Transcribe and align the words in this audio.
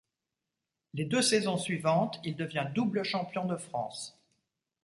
Les 0.95 1.05
deux 1.05 1.21
saisons 1.21 1.57
suivantes, 1.57 2.19
il 2.23 2.35
devient 2.35 2.65
double 2.73 3.03
champion 3.03 3.45
de 3.45 3.55
France. 3.55 4.17